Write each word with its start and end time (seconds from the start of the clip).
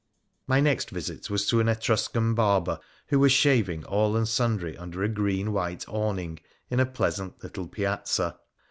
My 0.47 0.59
next 0.61 0.89
visit 0.89 1.29
was 1.29 1.45
to 1.45 1.59
an 1.59 1.69
Etruscan 1.69 2.33
barber, 2.33 2.79
who 3.09 3.19
was 3.19 3.31
shaving 3.31 3.85
all 3.85 4.15
and 4.17 4.27
sundry 4.27 4.75
under 4.75 5.03
a 5.03 5.07
green 5.07 5.53
white 5.53 5.87
awning, 5.87 6.39
in 6.71 6.79
a 6.79 6.87
pleasant 6.87 7.43
little 7.43 7.67
piazza. 7.67 8.39